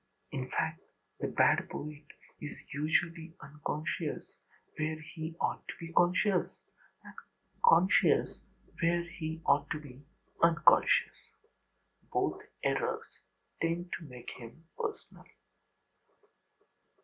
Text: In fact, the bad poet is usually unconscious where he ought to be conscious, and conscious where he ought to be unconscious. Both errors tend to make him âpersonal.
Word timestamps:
In 0.31 0.49
fact, 0.49 0.81
the 1.19 1.27
bad 1.27 1.69
poet 1.69 2.03
is 2.41 2.57
usually 2.73 3.35
unconscious 3.39 4.23
where 4.75 4.99
he 4.99 5.35
ought 5.39 5.61
to 5.67 5.73
be 5.79 5.93
conscious, 5.93 6.49
and 7.03 7.13
conscious 7.63 8.41
where 8.81 9.03
he 9.03 9.43
ought 9.45 9.69
to 9.69 9.79
be 9.79 10.03
unconscious. 10.41 11.13
Both 12.11 12.41
errors 12.63 13.19
tend 13.61 13.91
to 13.99 14.05
make 14.05 14.31
him 14.31 14.65
âpersonal. 14.79 15.27